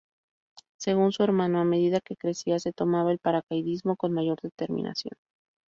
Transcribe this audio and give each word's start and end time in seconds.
Según 0.79 1.11
su 1.11 1.21
hermano, 1.21 1.59
a 1.59 1.63
medida 1.63 2.01
que 2.01 2.15
crecía, 2.17 2.57
se 2.57 2.73
tomaba 2.73 3.11
el 3.11 3.19
paracaidismo 3.19 3.95
con 3.95 4.13
"mayor 4.13 4.41
determinación". 4.41 5.13